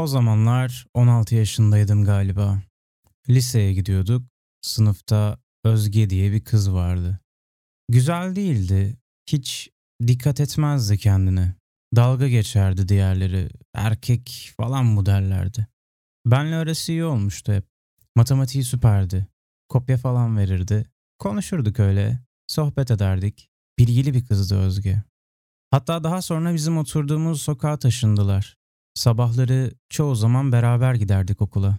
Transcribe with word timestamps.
O 0.00 0.06
zamanlar 0.06 0.86
16 0.94 1.34
yaşındaydım 1.34 2.04
galiba. 2.04 2.62
Liseye 3.28 3.74
gidiyorduk. 3.74 4.22
Sınıfta 4.62 5.38
Özge 5.64 6.10
diye 6.10 6.32
bir 6.32 6.44
kız 6.44 6.72
vardı. 6.72 7.20
Güzel 7.88 8.36
değildi. 8.36 8.96
Hiç 9.26 9.70
dikkat 10.06 10.40
etmezdi 10.40 10.98
kendine. 10.98 11.54
Dalga 11.96 12.28
geçerdi 12.28 12.88
diğerleri. 12.88 13.48
Erkek 13.74 14.52
falan 14.56 14.84
mı 14.84 15.06
derlerdi. 15.06 15.66
Benle 16.26 16.56
arası 16.56 16.92
iyi 16.92 17.04
olmuştu 17.04 17.52
hep. 17.52 17.64
Matematiği 18.16 18.64
süperdi. 18.64 19.26
Kopya 19.68 19.96
falan 19.96 20.36
verirdi. 20.36 20.90
Konuşurduk 21.18 21.80
öyle. 21.80 22.18
Sohbet 22.46 22.90
ederdik. 22.90 23.48
Bilgili 23.78 24.14
bir 24.14 24.26
kızdı 24.26 24.58
Özge. 24.58 25.02
Hatta 25.70 26.04
daha 26.04 26.22
sonra 26.22 26.54
bizim 26.54 26.78
oturduğumuz 26.78 27.42
sokağa 27.42 27.78
taşındılar. 27.78 28.59
Sabahları 29.00 29.72
çoğu 29.88 30.14
zaman 30.14 30.52
beraber 30.52 30.94
giderdik 30.94 31.42
okula. 31.42 31.78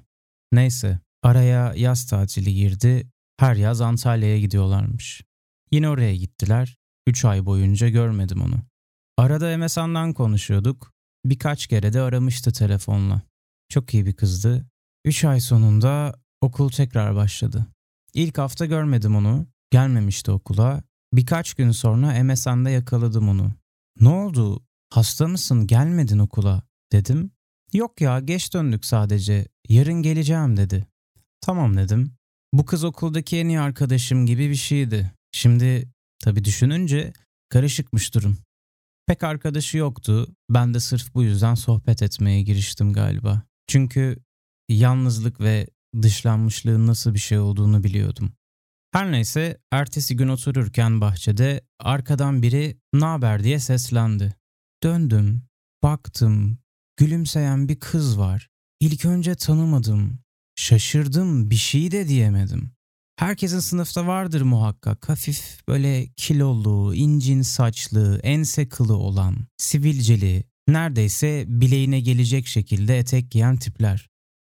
Neyse, 0.51 0.99
araya 1.23 1.73
yaz 1.73 2.05
tatili 2.05 2.53
girdi. 2.53 3.07
Her 3.37 3.55
yaz 3.55 3.81
Antalya'ya 3.81 4.39
gidiyorlarmış. 4.39 5.23
Yine 5.71 5.89
oraya 5.89 6.15
gittiler. 6.15 6.77
Üç 7.07 7.25
ay 7.25 7.45
boyunca 7.45 7.89
görmedim 7.89 8.41
onu. 8.41 8.55
Arada 9.17 9.57
MSN'dan 9.57 10.13
konuşuyorduk. 10.13 10.93
Birkaç 11.25 11.67
kere 11.67 11.93
de 11.93 12.01
aramıştı 12.01 12.51
telefonla. 12.51 13.21
Çok 13.69 13.93
iyi 13.93 14.05
bir 14.05 14.13
kızdı. 14.13 14.65
Üç 15.05 15.25
ay 15.25 15.39
sonunda 15.39 16.15
okul 16.41 16.69
tekrar 16.69 17.15
başladı. 17.15 17.67
İlk 18.13 18.37
hafta 18.37 18.65
görmedim 18.65 19.15
onu. 19.15 19.47
Gelmemişti 19.71 20.31
okula. 20.31 20.83
Birkaç 21.13 21.53
gün 21.53 21.71
sonra 21.71 22.23
MSN'de 22.23 22.69
yakaladım 22.69 23.29
onu. 23.29 23.51
Ne 23.99 24.09
oldu? 24.09 24.63
Hasta 24.89 25.27
mısın? 25.27 25.67
Gelmedin 25.67 26.19
okula 26.19 26.70
dedim. 26.91 27.31
Yok 27.73 28.01
ya 28.01 28.19
geç 28.19 28.53
döndük 28.53 28.85
sadece. 28.85 29.47
Yarın 29.69 30.01
geleceğim 30.01 30.57
dedi. 30.57 30.87
Tamam 31.41 31.77
dedim. 31.77 32.13
Bu 32.53 32.65
kız 32.65 32.83
okuldaki 32.83 33.37
en 33.37 33.47
iyi 33.47 33.59
arkadaşım 33.59 34.25
gibi 34.25 34.49
bir 34.49 34.55
şeydi. 34.55 35.11
Şimdi 35.31 35.89
tabii 36.19 36.45
düşününce 36.45 37.13
karışıkmış 37.49 38.13
durum. 38.13 38.37
Pek 39.07 39.23
arkadaşı 39.23 39.77
yoktu. 39.77 40.35
Ben 40.49 40.73
de 40.73 40.79
sırf 40.79 41.13
bu 41.13 41.23
yüzden 41.23 41.55
sohbet 41.55 42.01
etmeye 42.01 42.41
giriştim 42.41 42.93
galiba. 42.93 43.41
Çünkü 43.67 44.17
yalnızlık 44.69 45.39
ve 45.39 45.67
dışlanmışlığın 46.01 46.87
nasıl 46.87 47.13
bir 47.13 47.19
şey 47.19 47.39
olduğunu 47.39 47.83
biliyordum. 47.83 48.31
Her 48.91 49.11
neyse 49.11 49.57
ertesi 49.71 50.15
gün 50.15 50.27
otururken 50.27 51.01
bahçede 51.01 51.61
arkadan 51.79 52.41
biri 52.41 52.77
naber 52.93 53.43
diye 53.43 53.59
seslendi. 53.59 54.35
Döndüm, 54.83 55.43
baktım, 55.83 56.57
gülümseyen 57.01 57.69
bir 57.69 57.79
kız 57.79 58.19
var. 58.19 58.49
İlk 58.79 59.05
önce 59.05 59.35
tanımadım, 59.35 60.19
şaşırdım 60.55 61.49
bir 61.49 61.55
şey 61.55 61.91
de 61.91 62.07
diyemedim. 62.07 62.71
Herkesin 63.15 63.59
sınıfta 63.59 64.07
vardır 64.07 64.41
muhakkak 64.41 65.09
hafif 65.09 65.67
böyle 65.67 66.07
kilolu, 66.07 66.95
incin 66.95 67.41
saçlı, 67.41 68.19
ense 68.23 68.69
kılı 68.69 68.95
olan, 68.95 69.35
sivilceli, 69.57 70.43
neredeyse 70.67 71.45
bileğine 71.47 71.99
gelecek 71.99 72.47
şekilde 72.47 72.97
etek 72.97 73.31
giyen 73.31 73.57
tipler. 73.57 74.09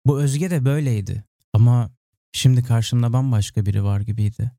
Bu 0.07 0.21
Özge 0.21 0.51
de 0.51 0.65
böyleydi 0.65 1.25
ama 1.53 1.91
şimdi 2.33 2.63
karşımda 2.63 3.13
bambaşka 3.13 3.67
biri 3.67 3.85
var 3.85 4.01
gibiydi. 4.01 4.51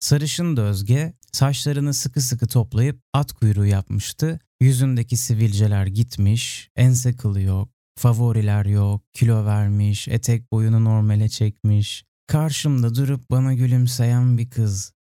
Sarışın 0.00 0.56
da 0.56 0.62
Özge 0.62 1.12
saçlarını 1.32 1.94
sıkı 1.94 2.20
sıkı 2.20 2.46
toplayıp 2.46 3.00
at 3.12 3.32
kuyruğu 3.32 3.66
yapmıştı. 3.66 4.38
Yüzündeki 4.64 5.16
sivilceler 5.16 5.86
gitmiş, 5.86 6.68
ense 6.76 7.16
kılı 7.16 7.40
yok, 7.40 7.68
favoriler 7.98 8.64
yok, 8.64 9.02
kilo 9.12 9.44
vermiş, 9.44 10.08
etek 10.08 10.52
boyunu 10.52 10.84
normale 10.84 11.28
çekmiş. 11.28 12.04
Karşımda 12.26 12.94
durup 12.94 13.30
bana 13.30 13.54
gülümseyen 13.54 14.38
bir 14.38 14.50
kız. 14.50 14.92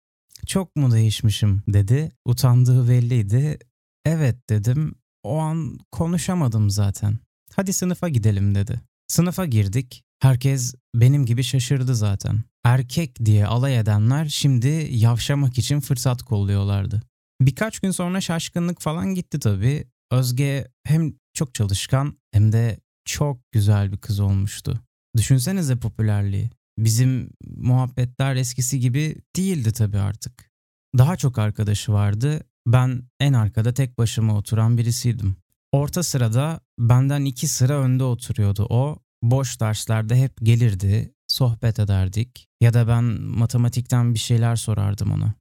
Çok 0.47 0.75
mu 0.75 0.91
değişmişim 0.91 1.63
dedi. 1.67 2.11
Utandığı 2.25 2.89
belliydi. 2.89 3.59
Evet 4.05 4.49
dedim. 4.49 4.95
O 5.23 5.37
an 5.37 5.79
konuşamadım 5.91 6.69
zaten. 6.69 7.17
Hadi 7.55 7.73
sınıfa 7.73 8.09
gidelim 8.09 8.55
dedi. 8.55 8.81
Sınıfa 9.07 9.45
girdik. 9.45 10.03
Herkes 10.19 10.75
benim 10.95 11.25
gibi 11.25 11.43
şaşırdı 11.43 11.95
zaten. 11.95 12.43
Erkek 12.63 13.25
diye 13.25 13.47
alay 13.47 13.79
edenler 13.79 14.25
şimdi 14.25 14.87
yavşamak 14.91 15.57
için 15.57 15.79
fırsat 15.79 16.23
kolluyorlardı. 16.23 17.01
Birkaç 17.41 17.79
gün 17.79 17.91
sonra 17.91 18.21
şaşkınlık 18.21 18.81
falan 18.81 19.15
gitti 19.15 19.39
tabii. 19.39 19.87
Özge 20.11 20.67
hem 20.83 21.13
çok 21.33 21.53
çalışkan 21.53 22.17
hem 22.31 22.51
de 22.51 22.79
çok 23.05 23.51
güzel 23.51 23.91
bir 23.91 23.97
kız 23.97 24.19
olmuştu. 24.19 24.79
Düşünsenize 25.17 25.75
popülerliği. 25.75 26.49
Bizim 26.77 27.29
muhabbetler 27.57 28.35
eskisi 28.35 28.79
gibi 28.79 29.15
değildi 29.35 29.71
tabii 29.71 29.99
artık. 29.99 30.51
Daha 30.97 31.15
çok 31.15 31.39
arkadaşı 31.39 31.91
vardı. 31.91 32.43
Ben 32.67 33.03
en 33.19 33.33
arkada 33.33 33.73
tek 33.73 33.97
başıma 33.97 34.37
oturan 34.37 34.77
birisiydim. 34.77 35.35
Orta 35.71 36.03
sırada 36.03 36.59
benden 36.79 37.25
iki 37.25 37.47
sıra 37.47 37.73
önde 37.73 38.03
oturuyordu 38.03 38.67
o. 38.69 38.99
Boş 39.23 39.59
derslerde 39.61 40.15
hep 40.21 40.37
gelirdi, 40.43 41.13
sohbet 41.27 41.79
ederdik 41.79 42.47
ya 42.61 42.73
da 42.73 42.87
ben 42.87 43.03
matematikten 43.21 44.13
bir 44.13 44.19
şeyler 44.19 44.55
sorardım 44.55 45.11
ona. 45.11 45.33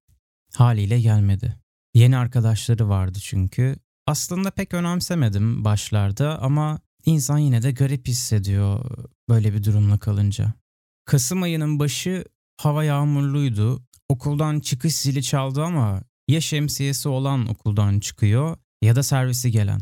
Haliyle 0.54 1.00
gelmedi. 1.00 1.61
Yeni 1.94 2.16
arkadaşları 2.16 2.88
vardı 2.88 3.18
çünkü. 3.22 3.76
Aslında 4.06 4.50
pek 4.50 4.74
önemsemedim 4.74 5.64
başlarda 5.64 6.42
ama 6.42 6.80
insan 7.04 7.38
yine 7.38 7.62
de 7.62 7.72
garip 7.72 8.08
hissediyor 8.08 8.90
böyle 9.28 9.54
bir 9.54 9.64
durumla 9.64 9.98
kalınca. 9.98 10.52
Kasım 11.04 11.42
ayının 11.42 11.78
başı 11.78 12.24
hava 12.60 12.84
yağmurluydu. 12.84 13.82
Okuldan 14.08 14.60
çıkış 14.60 14.96
zili 14.96 15.22
çaldı 15.22 15.62
ama 15.62 16.02
ya 16.28 16.40
şemsiyesi 16.40 17.08
olan 17.08 17.48
okuldan 17.48 18.00
çıkıyor 18.00 18.56
ya 18.82 18.96
da 18.96 19.02
servisi 19.02 19.50
gelen. 19.50 19.80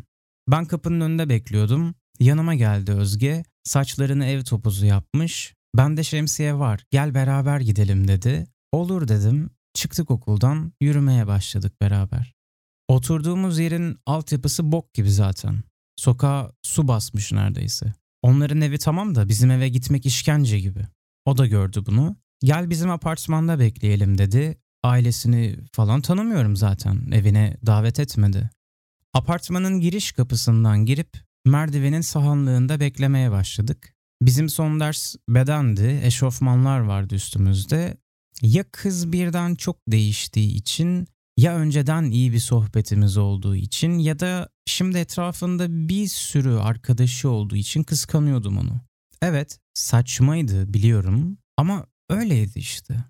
Ben 0.48 0.64
kapının 0.64 1.00
önünde 1.00 1.28
bekliyordum. 1.28 1.94
Yanıma 2.20 2.54
geldi 2.54 2.92
Özge. 2.92 3.44
Saçlarını 3.64 4.26
ev 4.26 4.44
topuzu 4.44 4.86
yapmış. 4.86 5.54
Ben 5.76 5.96
de 5.96 6.04
şemsiye 6.04 6.54
var. 6.54 6.84
Gel 6.90 7.14
beraber 7.14 7.60
gidelim 7.60 8.08
dedi. 8.08 8.46
Olur 8.72 9.08
dedim. 9.08 9.50
Çıktık 9.74 10.10
okuldan. 10.10 10.72
Yürümeye 10.80 11.26
başladık 11.26 11.80
beraber. 11.80 12.34
Oturduğumuz 12.88 13.58
yerin 13.58 13.98
altyapısı 14.06 14.72
bok 14.72 14.94
gibi 14.94 15.10
zaten. 15.10 15.62
Sokağa 15.96 16.52
su 16.62 16.88
basmış 16.88 17.32
neredeyse. 17.32 17.92
Onların 18.22 18.60
evi 18.60 18.78
tamam 18.78 19.14
da 19.14 19.28
bizim 19.28 19.50
eve 19.50 19.68
gitmek 19.68 20.06
işkence 20.06 20.60
gibi. 20.60 20.86
O 21.24 21.38
da 21.38 21.46
gördü 21.46 21.82
bunu. 21.86 22.16
Gel 22.44 22.70
bizim 22.70 22.90
apartmanda 22.90 23.58
bekleyelim 23.58 24.18
dedi. 24.18 24.60
Ailesini 24.82 25.56
falan 25.72 26.00
tanımıyorum 26.00 26.56
zaten. 26.56 27.10
Evine 27.12 27.56
davet 27.66 28.00
etmedi. 28.00 28.50
Apartmanın 29.14 29.80
giriş 29.80 30.12
kapısından 30.12 30.84
girip 30.86 31.16
merdivenin 31.44 32.00
sahanlığında 32.00 32.80
beklemeye 32.80 33.30
başladık. 33.30 33.94
Bizim 34.22 34.48
son 34.48 34.80
ders 34.80 35.16
bedendi, 35.28 36.00
eşofmanlar 36.02 36.80
vardı 36.80 37.14
üstümüzde. 37.14 37.96
Ya 38.42 38.64
kız 38.72 39.12
birden 39.12 39.54
çok 39.54 39.76
değiştiği 39.88 40.54
için 40.54 41.06
ya 41.36 41.56
önceden 41.56 42.04
iyi 42.04 42.32
bir 42.32 42.38
sohbetimiz 42.38 43.16
olduğu 43.16 43.56
için 43.56 43.98
ya 43.98 44.18
da 44.18 44.48
şimdi 44.66 44.98
etrafında 44.98 45.88
bir 45.88 46.06
sürü 46.06 46.54
arkadaşı 46.54 47.30
olduğu 47.30 47.56
için 47.56 47.82
kıskanıyordum 47.82 48.58
onu. 48.58 48.80
Evet, 49.22 49.58
saçmaydı 49.74 50.74
biliyorum 50.74 51.38
ama 51.56 51.86
öyleydi 52.10 52.58
işte. 52.58 53.04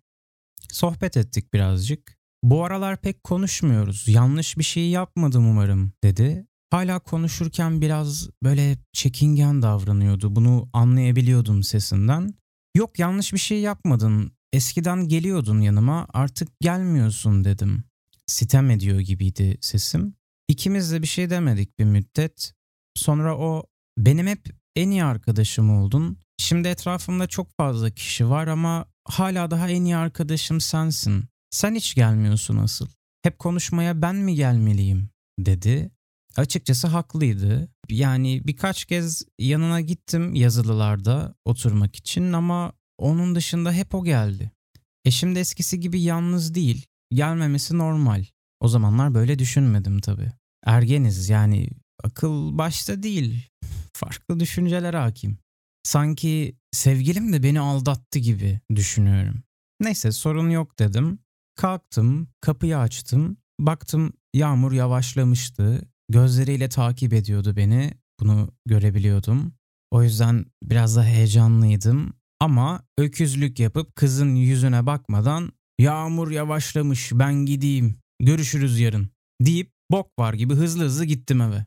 Sohbet 0.72 1.16
ettik 1.16 1.54
birazcık. 1.54 2.16
Bu 2.42 2.64
aralar 2.64 3.00
pek 3.00 3.24
konuşmuyoruz. 3.24 4.08
Yanlış 4.08 4.58
bir 4.58 4.64
şey 4.64 4.88
yapmadım 4.88 5.50
umarım 5.50 5.92
dedi. 6.04 6.46
Hala 6.70 6.98
konuşurken 6.98 7.80
biraz 7.80 8.30
böyle 8.42 8.78
çekingen 8.92 9.62
davranıyordu. 9.62 10.36
Bunu 10.36 10.68
anlayabiliyordum 10.72 11.62
sesinden. 11.62 12.34
Yok 12.76 12.98
yanlış 12.98 13.32
bir 13.32 13.38
şey 13.38 13.60
yapmadın. 13.60 14.32
Eskiden 14.52 15.08
geliyordun 15.08 15.60
yanıma 15.60 16.06
artık 16.12 16.60
gelmiyorsun 16.60 17.44
dedim. 17.44 17.84
Sitem 18.26 18.70
ediyor 18.70 19.00
gibiydi 19.00 19.58
sesim. 19.60 20.14
İkimiz 20.48 20.92
de 20.92 21.02
bir 21.02 21.06
şey 21.06 21.30
demedik 21.30 21.78
bir 21.78 21.84
müddet. 21.84 22.52
Sonra 22.94 23.38
o 23.38 23.66
benim 23.98 24.26
hep 24.26 24.46
en 24.76 24.90
iyi 24.90 25.04
arkadaşım 25.04 25.70
oldun. 25.70 26.18
Şimdi 26.38 26.68
etrafımda 26.68 27.26
çok 27.26 27.56
fazla 27.56 27.90
kişi 27.90 28.30
var 28.30 28.46
ama 28.46 28.86
hala 29.04 29.50
daha 29.50 29.68
en 29.68 29.84
iyi 29.84 29.96
arkadaşım 29.96 30.60
sensin. 30.60 31.24
Sen 31.50 31.74
hiç 31.74 31.94
gelmiyorsun 31.94 32.56
asıl. 32.56 32.88
Hep 33.22 33.38
konuşmaya 33.38 34.02
ben 34.02 34.16
mi 34.16 34.34
gelmeliyim 34.34 35.10
dedi. 35.38 35.90
Açıkçası 36.36 36.86
haklıydı. 36.86 37.68
Yani 37.88 38.42
birkaç 38.44 38.84
kez 38.84 39.24
yanına 39.38 39.80
gittim 39.80 40.34
yazılılarda 40.34 41.34
oturmak 41.44 41.96
için 41.96 42.32
ama 42.32 42.72
onun 43.00 43.34
dışında 43.34 43.72
hep 43.72 43.94
o 43.94 44.04
geldi. 44.04 44.50
E 45.04 45.10
şimdi 45.10 45.38
eskisi 45.38 45.80
gibi 45.80 46.02
yalnız 46.02 46.54
değil. 46.54 46.86
Gelmemesi 47.12 47.78
normal. 47.78 48.24
O 48.60 48.68
zamanlar 48.68 49.14
böyle 49.14 49.38
düşünmedim 49.38 50.00
tabii. 50.00 50.32
Ergeniz 50.66 51.28
yani 51.28 51.68
akıl 52.04 52.58
başta 52.58 53.02
değil. 53.02 53.48
farklı 53.92 54.40
düşünceler 54.40 54.94
hakim. 54.94 55.38
Sanki 55.82 56.56
sevgilim 56.72 57.32
de 57.32 57.42
beni 57.42 57.60
aldattı 57.60 58.18
gibi 58.18 58.60
düşünüyorum. 58.74 59.42
Neyse 59.80 60.12
sorun 60.12 60.50
yok 60.50 60.78
dedim. 60.78 61.18
Kalktım, 61.56 62.28
kapıyı 62.40 62.78
açtım. 62.78 63.36
Baktım 63.60 64.12
yağmur 64.34 64.72
yavaşlamıştı. 64.72 65.88
Gözleriyle 66.08 66.68
takip 66.68 67.12
ediyordu 67.12 67.56
beni. 67.56 67.94
Bunu 68.20 68.52
görebiliyordum. 68.66 69.54
O 69.90 70.02
yüzden 70.02 70.46
biraz 70.62 70.96
da 70.96 71.04
heyecanlıydım. 71.04 72.19
Ama 72.40 72.82
öküzlük 72.98 73.58
yapıp 73.58 73.96
kızın 73.96 74.34
yüzüne 74.34 74.86
bakmadan 74.86 75.52
yağmur 75.78 76.30
yavaşlamış 76.30 77.10
ben 77.12 77.34
gideyim 77.34 77.96
görüşürüz 78.20 78.80
yarın 78.80 79.10
deyip 79.40 79.72
bok 79.90 80.18
var 80.18 80.34
gibi 80.34 80.54
hızlı 80.54 80.84
hızlı 80.84 81.04
gittim 81.04 81.40
eve. 81.40 81.66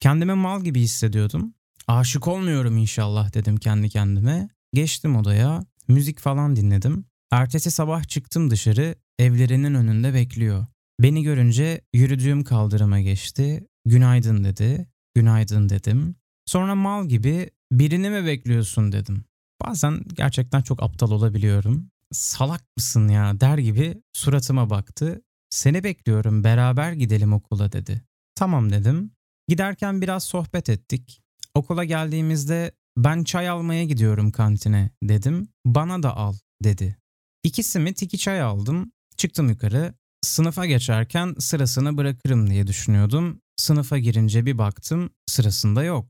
Kendimi 0.00 0.34
mal 0.34 0.64
gibi 0.64 0.80
hissediyordum. 0.80 1.54
Aşık 1.88 2.28
olmuyorum 2.28 2.76
inşallah 2.76 3.34
dedim 3.34 3.56
kendi 3.56 3.88
kendime. 3.88 4.48
Geçtim 4.74 5.16
odaya, 5.16 5.64
müzik 5.88 6.20
falan 6.20 6.56
dinledim. 6.56 7.04
Ertesi 7.30 7.70
sabah 7.70 8.08
çıktım 8.08 8.50
dışarı, 8.50 8.94
evlerinin 9.18 9.74
önünde 9.74 10.14
bekliyor. 10.14 10.66
Beni 11.00 11.22
görünce 11.22 11.80
yürüdüğüm 11.94 12.44
kaldırıma 12.44 13.00
geçti. 13.00 13.66
Günaydın 13.84 14.44
dedi. 14.44 14.88
Günaydın 15.14 15.68
dedim. 15.68 16.14
Sonra 16.46 16.74
mal 16.74 17.08
gibi 17.08 17.50
birini 17.72 18.10
mi 18.10 18.26
bekliyorsun 18.26 18.92
dedim. 18.92 19.24
Bazen 19.66 20.00
gerçekten 20.14 20.62
çok 20.62 20.82
aptal 20.82 21.10
olabiliyorum. 21.10 21.90
Salak 22.12 22.64
mısın 22.76 23.08
ya 23.08 23.40
der 23.40 23.58
gibi 23.58 24.02
suratıma 24.12 24.70
baktı. 24.70 25.22
Seni 25.50 25.84
bekliyorum 25.84 26.44
beraber 26.44 26.92
gidelim 26.92 27.32
okula 27.32 27.72
dedi. 27.72 28.02
Tamam 28.34 28.72
dedim. 28.72 29.12
Giderken 29.48 30.02
biraz 30.02 30.24
sohbet 30.24 30.68
ettik. 30.68 31.22
Okula 31.54 31.84
geldiğimizde 31.84 32.72
ben 32.96 33.24
çay 33.24 33.48
almaya 33.48 33.84
gidiyorum 33.84 34.30
kantine 34.30 34.90
dedim. 35.02 35.48
Bana 35.66 36.02
da 36.02 36.16
al 36.16 36.34
dedi. 36.64 36.96
İki 37.44 37.62
simit 37.62 38.02
iki 38.02 38.18
çay 38.18 38.40
aldım. 38.40 38.92
Çıktım 39.16 39.48
yukarı. 39.48 39.94
Sınıfa 40.22 40.66
geçerken 40.66 41.34
sırasını 41.38 41.96
bırakırım 41.96 42.50
diye 42.50 42.66
düşünüyordum. 42.66 43.40
Sınıfa 43.56 43.98
girince 43.98 44.46
bir 44.46 44.58
baktım 44.58 45.10
sırasında 45.26 45.84
yok. 45.84 46.08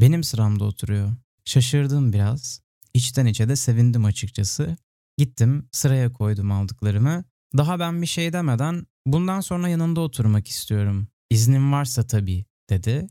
Benim 0.00 0.24
sıramda 0.24 0.64
oturuyor. 0.64 1.12
Şaşırdım 1.44 2.12
biraz. 2.12 2.60
İçten 2.94 3.26
içe 3.26 3.48
de 3.48 3.56
sevindim 3.56 4.04
açıkçası. 4.04 4.76
Gittim 5.16 5.68
sıraya 5.72 6.12
koydum 6.12 6.52
aldıklarımı. 6.52 7.24
Daha 7.56 7.78
ben 7.78 8.02
bir 8.02 8.06
şey 8.06 8.32
demeden 8.32 8.86
bundan 9.06 9.40
sonra 9.40 9.68
yanında 9.68 10.00
oturmak 10.00 10.48
istiyorum. 10.48 11.08
İznin 11.30 11.72
varsa 11.72 12.06
tabii 12.06 12.44
dedi. 12.70 13.06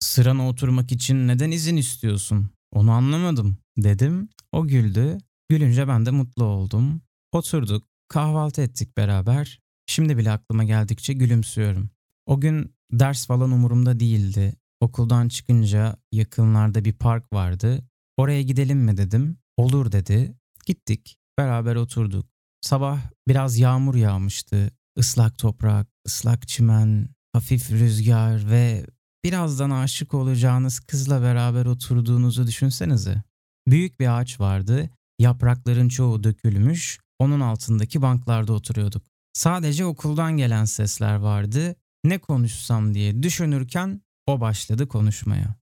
Sırana 0.00 0.48
oturmak 0.48 0.92
için 0.92 1.28
neden 1.28 1.50
izin 1.50 1.76
istiyorsun? 1.76 2.50
Onu 2.72 2.90
anlamadım 2.90 3.56
dedim. 3.76 4.28
O 4.52 4.66
güldü. 4.66 5.18
Gülünce 5.48 5.88
ben 5.88 6.06
de 6.06 6.10
mutlu 6.10 6.44
oldum. 6.44 7.02
Oturduk, 7.32 7.84
kahvaltı 8.08 8.62
ettik 8.62 8.96
beraber. 8.96 9.60
Şimdi 9.86 10.18
bile 10.18 10.30
aklıma 10.30 10.64
geldikçe 10.64 11.12
gülümsüyorum. 11.12 11.90
O 12.26 12.40
gün 12.40 12.74
ders 12.92 13.26
falan 13.26 13.50
umurumda 13.50 14.00
değildi. 14.00 14.54
Okuldan 14.80 15.28
çıkınca 15.28 15.96
yakınlarda 16.12 16.84
bir 16.84 16.92
park 16.92 17.32
vardı. 17.32 17.87
Oraya 18.18 18.42
gidelim 18.42 18.78
mi 18.78 18.96
dedim. 18.96 19.38
Olur 19.56 19.92
dedi. 19.92 20.34
Gittik. 20.66 21.16
Beraber 21.38 21.76
oturduk. 21.76 22.26
Sabah 22.60 23.00
biraz 23.28 23.58
yağmur 23.58 23.94
yağmıştı. 23.94 24.70
Islak 24.96 25.38
toprak, 25.38 25.86
ıslak 26.06 26.48
çimen, 26.48 27.08
hafif 27.32 27.70
rüzgar 27.70 28.50
ve 28.50 28.86
birazdan 29.24 29.70
aşık 29.70 30.14
olacağınız 30.14 30.80
kızla 30.80 31.22
beraber 31.22 31.66
oturduğunuzu 31.66 32.46
düşünsenize. 32.46 33.22
Büyük 33.68 34.00
bir 34.00 34.18
ağaç 34.18 34.40
vardı. 34.40 34.90
Yaprakların 35.18 35.88
çoğu 35.88 36.24
dökülmüş. 36.24 36.98
Onun 37.18 37.40
altındaki 37.40 38.02
banklarda 38.02 38.52
oturuyorduk. 38.52 39.02
Sadece 39.32 39.84
okuldan 39.84 40.36
gelen 40.36 40.64
sesler 40.64 41.14
vardı. 41.14 41.74
Ne 42.04 42.18
konuşsam 42.18 42.94
diye 42.94 43.22
düşünürken 43.22 44.00
o 44.26 44.40
başladı 44.40 44.88
konuşmaya. 44.88 45.54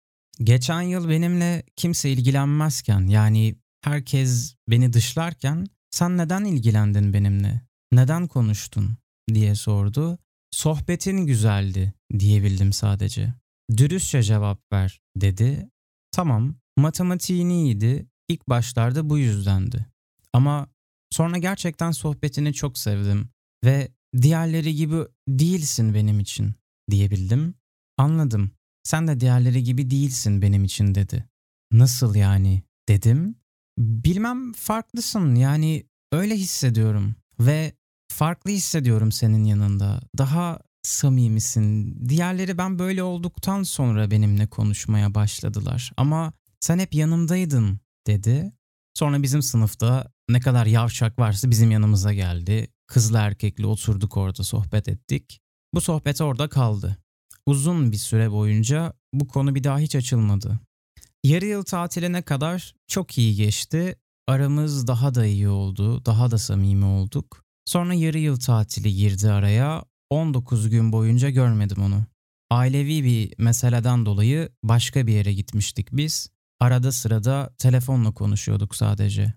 Geçen 0.45 0.81
yıl 0.81 1.09
benimle 1.09 1.63
kimse 1.77 2.11
ilgilenmezken 2.11 3.07
yani 3.07 3.57
herkes 3.83 4.55
beni 4.69 4.93
dışlarken 4.93 5.67
sen 5.91 6.19
neden 6.19 6.45
ilgilendin 6.45 7.13
benimle? 7.13 7.61
Neden 7.93 8.27
konuştun? 8.27 8.97
diye 9.35 9.55
sordu. 9.55 10.19
Sohbetin 10.51 11.27
güzeldi 11.27 11.95
diyebildim 12.19 12.73
sadece. 12.73 13.35
Dürüstçe 13.77 14.23
cevap 14.23 14.73
ver 14.73 15.01
dedi. 15.17 15.71
Tamam 16.13 16.55
matematiğin 16.77 17.49
iyiydi. 17.49 18.07
İlk 18.29 18.49
başlarda 18.49 19.11
bu 19.11 19.19
yüzdendi. 19.19 19.87
Ama 20.33 20.69
sonra 21.11 21.39
gerçekten 21.39 21.91
sohbetini 21.91 22.55
çok 22.55 22.79
sevdim 22.79 23.29
ve 23.65 23.89
diğerleri 24.23 24.75
gibi 24.75 24.97
değilsin 25.29 25.95
benim 25.95 26.21
için 26.21 26.55
diyebildim. 26.91 27.55
Anladım. 27.99 28.51
Sen 28.87 29.09
de 29.09 29.21
diğerleri 29.21 29.65
gibi 29.65 29.91
değilsin 29.91 30.43
benim 30.43 30.65
için 30.65 30.95
dedi. 30.95 31.25
Nasıl 31.73 32.15
yani 32.15 32.63
dedim. 32.89 33.35
Bilmem 33.79 34.53
farklısın 34.53 35.35
yani 35.35 35.87
öyle 36.13 36.37
hissediyorum 36.37 37.15
ve 37.41 37.73
farklı 38.09 38.51
hissediyorum 38.51 39.13
senin 39.13 39.45
yanında. 39.45 40.01
Daha 40.19 40.59
samimisin. 40.83 41.97
Diğerleri 42.09 42.59
ben 42.59 42.79
böyle 42.79 43.03
olduktan 43.03 43.63
sonra 43.63 44.11
benimle 44.11 44.47
konuşmaya 44.47 45.15
başladılar. 45.15 45.93
Ama 45.97 46.33
sen 46.61 46.79
hep 46.79 46.95
yanımdaydın 46.95 47.81
dedi. 48.07 48.53
Sonra 48.95 49.23
bizim 49.23 49.43
sınıfta 49.43 50.13
ne 50.29 50.41
kadar 50.41 50.67
yavşak 50.67 51.19
varsa 51.19 51.51
bizim 51.51 51.71
yanımıza 51.71 52.13
geldi. 52.13 52.69
Kızla 52.87 53.21
erkekli 53.21 53.67
oturduk 53.67 54.17
orada 54.17 54.43
sohbet 54.43 54.89
ettik. 54.89 55.41
Bu 55.75 55.81
sohbet 55.81 56.21
orada 56.21 56.49
kaldı. 56.49 56.99
Uzun 57.47 57.93
bir 57.93 57.97
süre 57.97 58.31
boyunca 58.31 58.93
bu 59.13 59.29
konu 59.29 59.55
bir 59.55 59.65
daha 59.65 59.79
hiç 59.79 59.97
açılmadı. 59.97 60.61
Yarı 61.25 61.47
yıl 61.47 61.63
tatiline 61.63 62.23
kadar 62.23 62.75
çok 62.87 63.19
iyi 63.19 63.35
geçti. 63.35 63.97
Aramız 64.27 64.87
daha 64.87 65.15
da 65.15 65.27
iyi 65.27 65.49
oldu, 65.49 66.05
daha 66.05 66.31
da 66.31 66.39
samimi 66.39 66.85
olduk. 66.85 67.45
Sonra 67.65 67.95
yarı 67.95 68.19
yıl 68.19 68.41
tatili 68.41 68.95
girdi 68.95 69.31
araya. 69.31 69.85
19 70.11 70.71
gün 70.71 70.93
boyunca 70.93 71.31
görmedim 71.31 71.83
onu. 71.83 72.05
Ailevi 72.51 73.05
bir 73.05 73.35
meseleden 73.39 74.07
dolayı 74.07 74.49
başka 74.63 75.07
bir 75.07 75.13
yere 75.13 75.33
gitmiştik 75.33 75.89
biz. 75.93 76.31
Arada 76.61 76.93
sırada 76.93 77.55
telefonla 77.59 78.15
konuşuyorduk 78.15 78.77
sadece. 78.77 79.33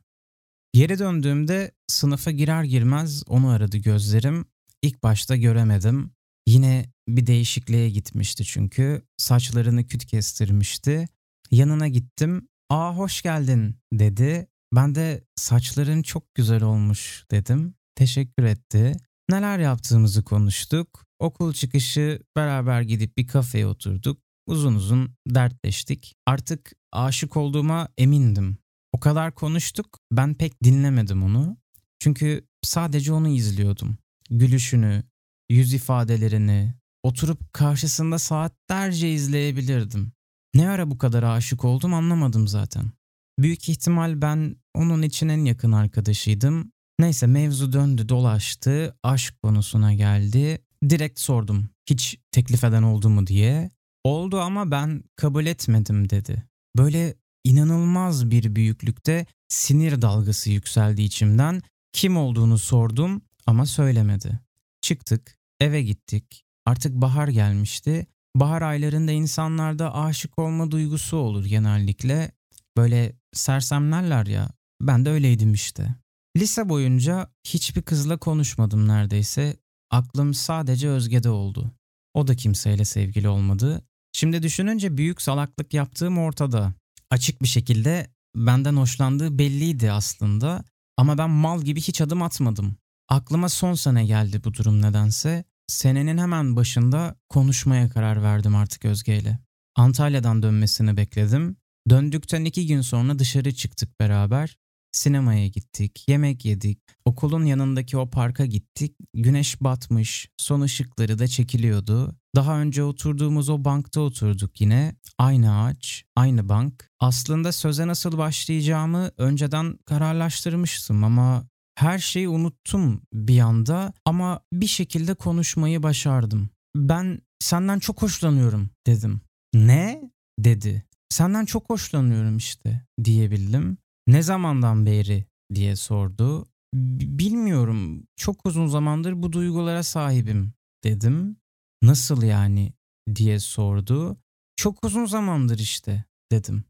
Geri 0.73 0.99
döndüğümde 0.99 1.71
sınıfa 1.87 2.31
girer 2.31 2.63
girmez 2.63 3.23
onu 3.27 3.49
aradı 3.49 3.77
gözlerim. 3.77 4.45
İlk 4.81 5.03
başta 5.03 5.35
göremedim. 5.35 6.11
Yine 6.49 6.85
bir 7.07 7.27
değişikliğe 7.27 7.89
gitmişti 7.89 8.45
çünkü. 8.45 9.01
Saçlarını 9.17 9.87
küt 9.87 10.05
kestirmişti. 10.05 11.07
Yanına 11.51 11.87
gittim. 11.87 12.47
"Aa 12.69 12.95
hoş 12.97 13.21
geldin." 13.21 13.75
dedi. 13.93 14.47
Ben 14.75 14.95
de 14.95 15.23
"Saçların 15.35 16.01
çok 16.01 16.35
güzel 16.35 16.63
olmuş." 16.63 17.25
dedim. 17.31 17.73
Teşekkür 17.95 18.43
etti. 18.43 18.93
Neler 19.29 19.59
yaptığımızı 19.59 20.23
konuştuk. 20.23 21.05
Okul 21.19 21.53
çıkışı 21.53 22.21
beraber 22.35 22.81
gidip 22.81 23.17
bir 23.17 23.27
kafeye 23.27 23.67
oturduk. 23.67 24.21
Uzun 24.47 24.75
uzun 24.75 25.15
dertleştik. 25.27 26.15
Artık 26.25 26.71
aşık 26.91 27.37
olduğuma 27.37 27.89
emindim. 27.97 28.57
O 28.93 28.99
kadar 28.99 29.35
konuştuk, 29.35 29.99
ben 30.11 30.33
pek 30.33 30.63
dinlemedim 30.63 31.23
onu. 31.23 31.57
Çünkü 31.99 32.47
sadece 32.63 33.13
onu 33.13 33.27
izliyordum. 33.27 33.97
Gülüşünü, 34.29 35.03
yüz 35.49 35.73
ifadelerini, 35.73 36.73
oturup 37.03 37.53
karşısında 37.53 38.19
saatlerce 38.19 39.13
izleyebilirdim. 39.13 40.11
Ne 40.53 40.69
ara 40.69 40.91
bu 40.91 40.97
kadar 40.97 41.23
aşık 41.23 41.65
oldum 41.65 41.93
anlamadım 41.93 42.47
zaten. 42.47 42.91
Büyük 43.39 43.69
ihtimal 43.69 44.21
ben 44.21 44.55
onun 44.73 45.01
için 45.01 45.29
en 45.29 45.45
yakın 45.45 45.71
arkadaşıydım. 45.71 46.71
Neyse 46.99 47.27
mevzu 47.27 47.73
döndü 47.73 48.09
dolaştı, 48.09 48.95
aşk 49.03 49.41
konusuna 49.43 49.93
geldi. 49.93 50.61
Direkt 50.89 51.19
sordum 51.19 51.69
hiç 51.89 52.17
teklif 52.31 52.63
eden 52.63 52.83
oldu 52.83 53.09
mu 53.09 53.27
diye. 53.27 53.69
Oldu 54.03 54.39
ama 54.39 54.71
ben 54.71 55.03
kabul 55.15 55.45
etmedim 55.45 56.09
dedi. 56.09 56.43
Böyle 56.77 57.15
inanılmaz 57.43 58.31
bir 58.31 58.55
büyüklükte 58.55 59.25
sinir 59.47 60.01
dalgası 60.01 60.51
yükseldi 60.51 61.01
içimden. 61.01 61.61
Kim 61.93 62.17
olduğunu 62.17 62.57
sordum 62.57 63.21
ama 63.45 63.65
söylemedi. 63.65 64.39
Çıktık, 64.81 65.38
eve 65.59 65.81
gittik. 65.81 66.43
Artık 66.65 66.93
bahar 66.95 67.27
gelmişti. 67.27 68.07
Bahar 68.35 68.61
aylarında 68.61 69.11
insanlarda 69.11 69.95
aşık 69.95 70.39
olma 70.39 70.71
duygusu 70.71 71.17
olur 71.17 71.45
genellikle. 71.45 72.31
Böyle 72.77 73.15
sersemlerler 73.33 74.25
ya. 74.25 74.49
Ben 74.81 75.05
de 75.05 75.09
öyleydim 75.09 75.53
işte. 75.53 75.95
Lise 76.37 76.69
boyunca 76.69 77.31
hiçbir 77.47 77.81
kızla 77.81 78.17
konuşmadım 78.17 78.87
neredeyse. 78.87 79.57
Aklım 79.91 80.33
sadece 80.33 80.89
Özge'de 80.89 81.29
oldu. 81.29 81.71
O 82.13 82.27
da 82.27 82.35
kimseyle 82.35 82.85
sevgili 82.85 83.29
olmadı. 83.29 83.81
Şimdi 84.13 84.43
düşününce 84.43 84.97
büyük 84.97 85.21
salaklık 85.21 85.73
yaptığım 85.73 86.17
ortada. 86.17 86.73
Açık 87.09 87.41
bir 87.41 87.47
şekilde 87.47 88.07
benden 88.35 88.75
hoşlandığı 88.75 89.39
belliydi 89.39 89.91
aslında 89.91 90.63
ama 90.97 91.17
ben 91.17 91.29
mal 91.29 91.61
gibi 91.61 91.81
hiç 91.81 92.01
adım 92.01 92.21
atmadım. 92.21 92.75
Aklıma 93.09 93.49
son 93.49 93.73
sene 93.73 94.05
geldi 94.05 94.43
bu 94.43 94.53
durum 94.53 94.81
nedense. 94.81 95.43
Senenin 95.69 96.17
hemen 96.17 96.55
başında 96.55 97.15
konuşmaya 97.29 97.89
karar 97.89 98.23
verdim 98.23 98.55
artık 98.55 98.85
Özge 98.85 99.17
ile. 99.17 99.39
Antalya'dan 99.75 100.43
dönmesini 100.43 100.97
bekledim. 100.97 101.57
Döndükten 101.89 102.45
iki 102.45 102.67
gün 102.67 102.81
sonra 102.81 103.19
dışarı 103.19 103.53
çıktık 103.53 103.99
beraber. 103.99 104.57
Sinemaya 104.91 105.47
gittik, 105.47 106.05
yemek 106.07 106.45
yedik, 106.45 106.79
okulun 107.05 107.45
yanındaki 107.45 107.97
o 107.97 108.09
parka 108.09 108.45
gittik. 108.45 108.95
Güneş 109.13 109.61
batmış, 109.61 110.29
son 110.37 110.61
ışıkları 110.61 111.19
da 111.19 111.27
çekiliyordu. 111.27 112.15
Daha 112.35 112.59
önce 112.59 112.83
oturduğumuz 112.83 113.49
o 113.49 113.65
bankta 113.65 114.01
oturduk 114.01 114.61
yine. 114.61 114.95
Aynı 115.17 115.63
ağaç, 115.63 116.03
aynı 116.15 116.49
bank. 116.49 116.89
Aslında 116.99 117.51
söze 117.51 117.87
nasıl 117.87 118.17
başlayacağımı 118.17 119.11
önceden 119.17 119.77
kararlaştırmıştım 119.85 121.03
ama 121.03 121.47
her 121.81 121.99
şeyi 121.99 122.29
unuttum 122.29 123.01
bir 123.13 123.39
anda 123.39 123.93
ama 124.05 124.39
bir 124.53 124.67
şekilde 124.67 125.13
konuşmayı 125.13 125.83
başardım. 125.83 126.49
Ben 126.75 127.21
senden 127.39 127.79
çok 127.79 128.01
hoşlanıyorum 128.01 128.69
dedim. 128.87 129.21
Ne? 129.53 130.11
dedi. 130.39 130.85
Senden 131.09 131.45
çok 131.45 131.69
hoşlanıyorum 131.69 132.37
işte 132.37 132.85
diyebildim. 133.03 133.77
Ne 134.07 134.23
zamandan 134.23 134.85
beri 134.85 135.25
diye 135.55 135.75
sordu. 135.75 136.47
Bilmiyorum. 136.73 138.03
Çok 138.15 138.45
uzun 138.45 138.67
zamandır 138.67 139.23
bu 139.23 139.33
duygulara 139.33 139.83
sahibim 139.83 140.53
dedim. 140.83 141.37
Nasıl 141.83 142.23
yani 142.23 142.73
diye 143.15 143.39
sordu. 143.39 144.17
Çok 144.55 144.85
uzun 144.85 145.05
zamandır 145.05 145.59
işte 145.59 146.03
dedim. 146.31 146.63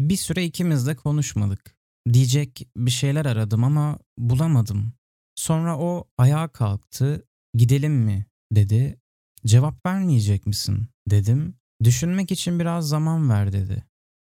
Bir 0.00 0.16
süre 0.16 0.44
ikimiz 0.44 0.86
de 0.86 0.96
konuşmadık. 0.96 1.73
Diyecek 2.12 2.68
bir 2.76 2.90
şeyler 2.90 3.26
aradım 3.26 3.64
ama 3.64 3.98
bulamadım. 4.18 4.92
Sonra 5.34 5.78
o 5.78 6.08
ayağa 6.18 6.48
kalktı. 6.48 7.26
Gidelim 7.54 7.92
mi 7.94 8.26
dedi. 8.52 9.00
Cevap 9.46 9.86
vermeyecek 9.86 10.46
misin 10.46 10.88
dedim. 11.10 11.56
Düşünmek 11.84 12.32
için 12.32 12.60
biraz 12.60 12.88
zaman 12.88 13.30
ver 13.30 13.52
dedi. 13.52 13.84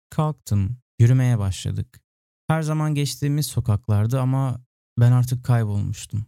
Kalktım. 0.10 0.78
Yürümeye 1.00 1.40
başladık. 1.40 2.01
Her 2.48 2.62
zaman 2.62 2.96
geçtiğimiz 2.96 3.46
sokaklardı 3.46 4.20
ama 4.22 4.62
ben 5.00 5.12
artık 5.12 5.44
kaybolmuştum. 5.44 6.25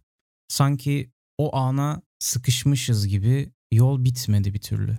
Sanki 0.47 1.11
o 1.37 1.55
ana 1.55 2.01
sıkışmışız 2.19 3.07
gibi 3.07 3.51
yol 3.71 4.03
bitmedi 4.03 4.53
bir 4.53 4.61
türlü. 4.61 4.97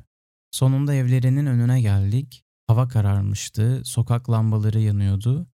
Sonunda 0.50 0.94
evlerinin 0.94 1.46
önüne 1.46 1.80
geldik. 1.80 2.44
Hava 2.66 2.88
kararmıştı, 2.88 3.82
sokak 3.84 4.30
lambaları 4.30 4.80
yanıyordu. 4.80 5.46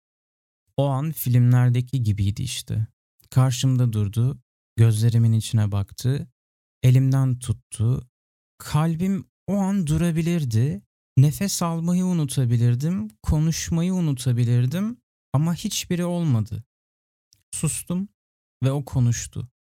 O 0.79 0.87
an 0.87 1.11
filmlerdeki 1.11 2.03
gibiydi 2.03 2.43
işte. 2.43 2.87
Karşımda 3.29 3.93
durdu, 3.93 4.39
gözlerimin 4.75 5.33
içine 5.33 5.71
baktı, 5.71 6.27
elimden 6.83 7.39
tuttu. 7.39 8.09
Kalbim 8.57 9.25
o 9.47 9.57
an 9.57 9.87
durabilirdi. 9.87 10.81
Nefes 11.17 11.61
almayı 11.61 12.05
unutabilirdim, 12.05 13.07
konuşmayı 13.23 13.93
unutabilirdim 13.93 14.97
ama 15.33 15.53
hiçbiri 15.53 16.05
olmadı. 16.05 16.63
Sustum 17.51 18.07
ve 18.63 18.71
o 18.71 18.85
konuştu. 18.85 19.49